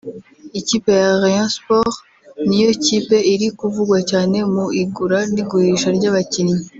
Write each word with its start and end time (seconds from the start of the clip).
Ikipe 0.59 0.89
ya 1.01 1.11
Rayon 1.21 1.49
Sports 1.55 1.97
niyo 2.47 2.71
kipe 2.85 3.17
iri 3.33 3.47
kuvugwa 3.59 3.99
cyane 4.09 4.37
mu 4.53 4.65
igura 4.83 5.19
n’igurisha 5.33 5.89
ry’abakinnyi 5.97 6.57